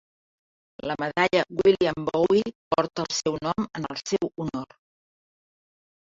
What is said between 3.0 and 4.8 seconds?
el seu nom en el seu honor.